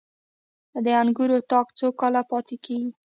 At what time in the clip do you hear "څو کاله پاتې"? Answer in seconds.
1.77-2.55